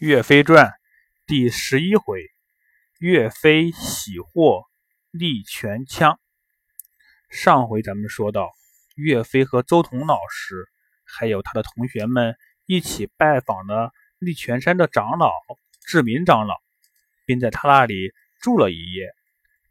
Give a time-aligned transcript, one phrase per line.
[0.00, 0.74] 岳飞传
[1.26, 2.22] 第十一回：
[3.00, 4.62] 岳飞喜获
[5.10, 6.20] 力全枪。
[7.30, 8.52] 上回咱们说到，
[8.94, 10.68] 岳飞和周同老师
[11.02, 13.90] 还有他的同学们一起拜访了
[14.20, 15.32] 利泉山的长老
[15.80, 16.54] 志明长老，
[17.26, 19.12] 并在他那里住了一夜。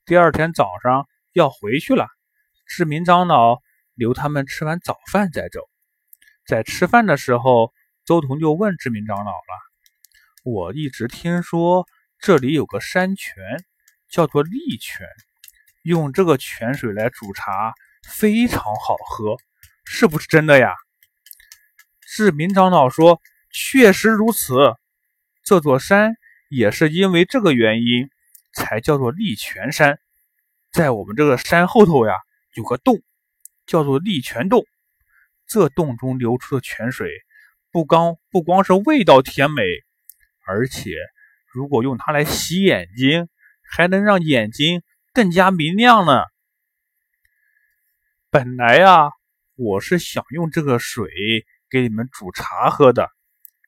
[0.06, 2.06] 第二天早上要回去了，
[2.66, 3.62] 志明长老
[3.94, 5.62] 留他们吃完早饭再走。
[6.46, 7.72] 在吃饭的时候，
[8.04, 9.67] 周同就问志明长老了。
[10.44, 11.86] 我一直听说
[12.20, 13.36] 这里有个山泉，
[14.08, 15.06] 叫做利泉，
[15.84, 17.74] 用这个泉水来煮茶
[18.08, 19.36] 非常好喝，
[19.84, 20.74] 是不是真的呀？
[22.02, 24.74] 志明长老说：“确实如此。
[25.44, 26.14] 这座山
[26.50, 28.10] 也是因为这个原因
[28.54, 30.00] 才叫做利泉山。
[30.72, 32.14] 在我们这个山后头呀，
[32.56, 33.02] 有个洞，
[33.66, 34.66] 叫做利泉洞。
[35.46, 37.12] 这洞中流出的泉水，
[37.72, 39.64] 不光不光是味道甜美。”
[40.48, 40.92] 而且，
[41.46, 43.28] 如果用它来洗眼睛，
[43.62, 44.82] 还能让眼睛
[45.14, 46.24] 更加明亮呢。
[48.30, 49.10] 本来呀，
[49.56, 53.10] 我是想用这个水给你们煮茶喝的，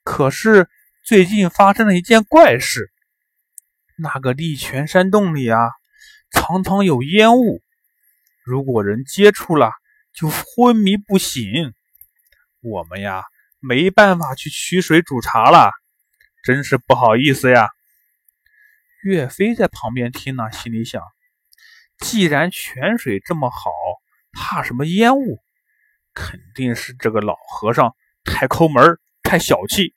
[0.03, 0.69] 可是
[1.03, 2.91] 最近发生了一件怪事。
[3.97, 5.59] 那个利泉山洞里啊，
[6.31, 7.61] 常常有烟雾，
[8.45, 9.73] 如果人接触了，
[10.13, 11.73] 就昏迷不醒。
[12.61, 13.25] 我们呀，
[13.59, 15.71] 没办法去取水煮茶了。
[16.43, 17.69] 真是不好意思呀！
[19.03, 21.01] 岳飞在旁边听了，心里想：
[21.99, 23.69] 既然泉水这么好，
[24.31, 25.43] 怕什么烟雾？
[26.13, 29.93] 肯定是这个老和尚太抠门、太小气，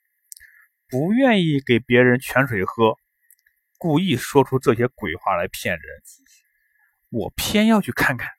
[0.87, 2.95] 不愿意给别人泉水喝，
[3.77, 5.83] 故意说出这些鬼话来骗人。
[7.09, 8.29] 我偏要去看看，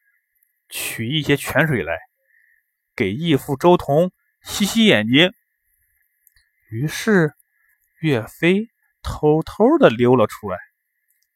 [0.68, 1.98] 取一些泉水来，
[2.94, 5.32] 给义父周同洗洗眼睛。
[6.70, 7.34] 于是。
[8.00, 8.68] 岳飞
[9.02, 10.58] 偷偷的溜了出来，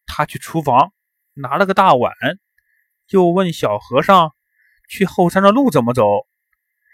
[0.07, 0.93] 他去厨房
[1.35, 2.13] 拿了个大碗，
[3.09, 4.35] 又问小和尚
[4.89, 6.27] 去后山的路怎么走，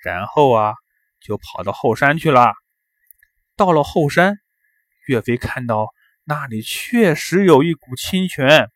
[0.05, 0.75] 然后啊
[1.21, 2.55] 就跑到后山去了。
[3.56, 4.38] 到了后山，
[5.06, 5.94] 岳飞看到
[6.25, 8.71] 那里确实有一股清泉，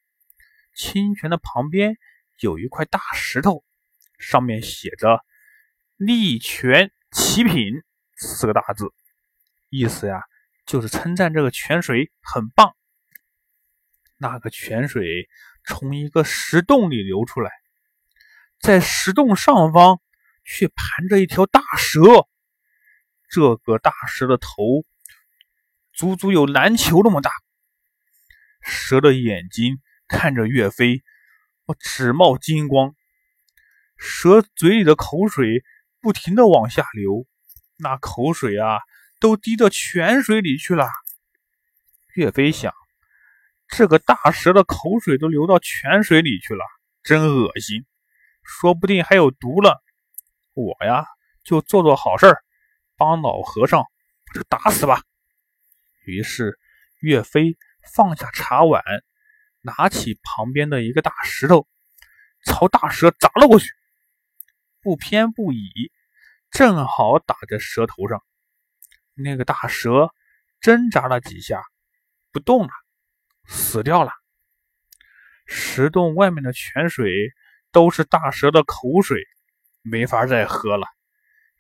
[0.75, 1.97] 清泉的旁边
[2.41, 3.65] 有一块大石头，
[4.19, 5.25] 上面写着
[5.97, 7.83] “利泉奇品”
[8.17, 8.93] 四个大字，
[9.69, 10.23] 意思呀。
[10.69, 12.77] 就是称赞这个泉水很棒。
[14.19, 15.27] 那个泉水
[15.65, 17.51] 从一个石洞里流出来，
[18.61, 19.99] 在石洞上方
[20.45, 22.01] 却盘着一条大蛇。
[23.31, 24.85] 这个大蛇的头
[25.93, 27.31] 足足有篮球那么大，
[28.61, 31.03] 蛇的眼睛看着岳飞，
[31.65, 32.95] 我直冒金光。
[33.97, 35.65] 蛇嘴里的口水
[36.01, 37.27] 不停的往下流，
[37.77, 38.79] 那口水啊！
[39.21, 40.89] 都滴到泉水里去了。
[42.15, 42.73] 岳飞想，
[43.69, 46.65] 这个大蛇的口水都流到泉水里去了，
[47.03, 47.85] 真恶心，
[48.43, 49.83] 说不定还有毒了。
[50.55, 51.07] 我呀，
[51.45, 52.43] 就做做好事儿，
[52.97, 55.03] 帮老和尚把这打死吧。
[56.05, 56.59] 于是，
[57.01, 57.57] 岳飞
[57.95, 58.83] 放下茶碗，
[59.61, 61.69] 拿起旁边的一个大石头，
[62.45, 63.71] 朝大蛇砸了过去，
[64.81, 65.93] 不偏不倚，
[66.51, 68.25] 正好打在蛇头上。
[69.19, 70.15] 那个大蛇
[70.61, 71.63] 挣扎了几下，
[72.33, 72.71] 不动了，
[73.47, 74.13] 死掉了。
[75.47, 77.33] 石洞外面的泉水
[77.73, 79.21] 都是大蛇的口水，
[79.83, 80.87] 没法再喝了。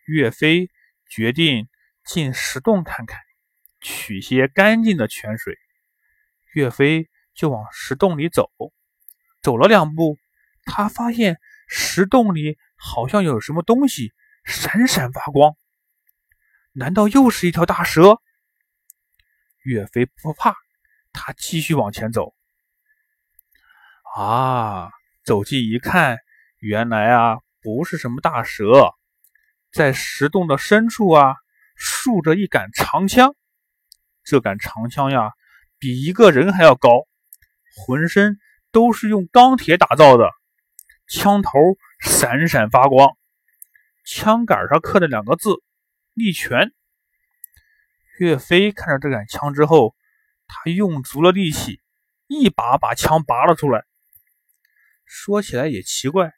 [0.06, 0.70] 岳飞
[1.08, 1.68] 决定
[2.04, 3.18] 进石洞看看，
[3.80, 5.56] 取些干净的泉水。
[6.54, 8.50] 岳飞就往石洞里走，
[9.42, 10.16] 走了两步，
[10.64, 11.38] 他发现
[11.68, 14.12] 石洞里好像有什么东西
[14.44, 15.54] 闪闪发光。
[16.78, 18.20] 难道又是一条大蛇？
[19.64, 20.54] 岳飞不怕，
[21.12, 22.36] 他继续往前走。
[24.14, 24.88] 啊，
[25.24, 26.18] 走近一看，
[26.58, 28.92] 原来啊不是什么大蛇，
[29.72, 31.34] 在石洞的深处啊
[31.74, 33.34] 竖着一杆长枪。
[34.22, 35.32] 这杆长枪呀，
[35.80, 37.08] 比一个人还要高，
[37.74, 38.38] 浑身
[38.70, 40.30] 都是用钢铁打造的，
[41.08, 41.50] 枪头
[41.98, 43.16] 闪闪发光，
[44.04, 45.60] 枪杆上刻着两个字。
[46.18, 46.72] 力全。
[48.18, 49.94] 岳飞看着这杆枪之后，
[50.48, 51.80] 他用足了力气，
[52.26, 53.84] 一把把枪拔了出来。
[55.04, 56.32] 说起来也奇怪，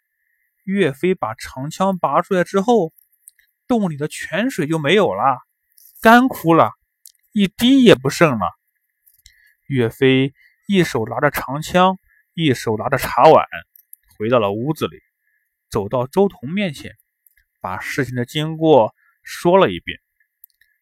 [0.64, 2.92] 岳飞把长枪拔出来之后，
[3.66, 5.38] 洞里的泉水就没有了，
[6.02, 6.72] 干枯了，
[7.32, 8.46] 一滴也不剩了。
[9.66, 10.34] 岳飞
[10.68, 11.98] 一手拿着长枪，
[12.34, 13.46] 一手拿着茶碗，
[14.18, 15.00] 回到了屋子里，
[15.70, 16.96] 走到周同面前，
[17.60, 18.94] 把事情的经过。
[19.22, 19.98] 说了一遍，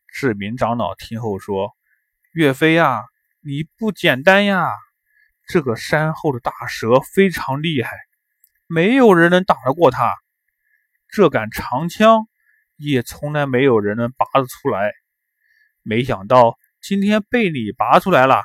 [0.07, 1.77] 志明长老听后说
[2.33, 3.05] ：“岳飞呀，
[3.41, 4.71] 你不简单呀！
[5.47, 7.97] 这个山后的大蛇非常厉害，
[8.67, 10.15] 没有人能打得过他。
[11.09, 12.29] 这杆长枪
[12.77, 14.93] 也从来没有人能拔得出来，
[15.83, 18.45] 没想到今天被你拔出来了。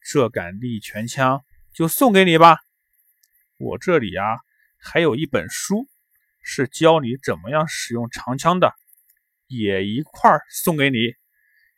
[0.00, 2.58] 这杆力拳枪就送给你吧。
[3.56, 4.38] 我这里啊
[4.78, 5.86] 还有一本书，
[6.42, 8.74] 是教你怎么样使用长枪的，
[9.50, 10.96] 也一块送给你。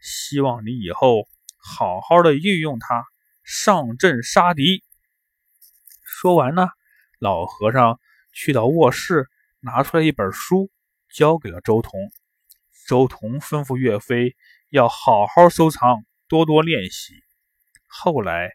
[0.01, 1.27] 希望你以后
[1.57, 3.05] 好好的运用它，
[3.43, 4.85] 上阵杀敌。
[6.05, 6.69] 说完呢，
[7.19, 7.99] 老和尚
[8.33, 9.29] 去到卧室。
[9.65, 10.73] 拿出来一本书，
[11.09, 11.93] 交给了周彤。
[12.89, 14.35] 周彤吩咐岳飞
[14.71, 17.15] 要好好收藏，多多练习。
[17.87, 18.51] 后来，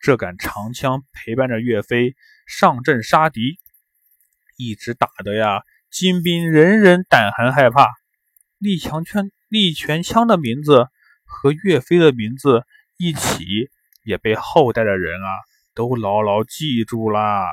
[0.00, 3.60] 这杆长枪陪伴着岳飞上阵杀敌，
[4.56, 5.62] 一直打得呀，
[5.92, 7.86] 金兵人人胆寒害怕。
[8.58, 10.86] 立强拳、立全枪的名字
[11.24, 12.64] 和岳飞的名字
[12.98, 13.70] 一起，
[14.04, 15.28] 也被后代的人啊
[15.74, 17.46] 都牢牢记住啦。